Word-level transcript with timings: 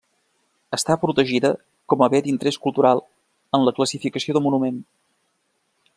Està 0.77 0.95
protegida 1.03 1.51
com 1.93 2.03
a 2.05 2.09
bé 2.13 2.21
d'interès 2.29 2.57
cultural 2.65 3.03
en 3.59 3.69
la 3.69 3.75
classificació 3.81 4.37
de 4.39 4.43
monument. 4.49 4.85